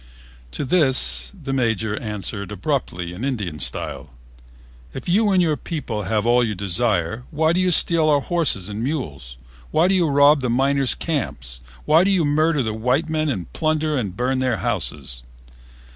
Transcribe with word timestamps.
To 0.53 0.65
this 0.65 1.31
the 1.39 1.53
Major 1.53 1.95
answered 1.99 2.51
abruptly 2.51 3.13
in 3.13 3.23
Indian 3.23 3.59
style: 3.59 4.09
"If 4.95 5.07
you 5.07 5.29
and 5.29 5.43
your 5.43 5.55
people 5.55 6.05
have 6.05 6.25
all 6.25 6.43
you 6.43 6.55
desire, 6.55 7.25
why 7.29 7.53
do 7.53 7.59
you 7.59 7.69
steal 7.69 8.09
our 8.09 8.19
horses 8.21 8.67
and 8.67 8.81
mules? 8.81 9.37
Why 9.69 9.87
do 9.87 9.93
you 9.93 10.07
rob 10.07 10.41
the 10.41 10.49
miners' 10.49 10.95
camps? 10.95 11.61
Why 11.85 12.03
do 12.03 12.09
you 12.09 12.25
murder 12.25 12.63
the 12.63 12.73
white 12.73 13.09
men 13.09 13.29
and 13.29 13.53
plunder 13.53 13.95
and 13.95 14.17
burn 14.17 14.39
their 14.39 14.57
houses?" 14.57 15.21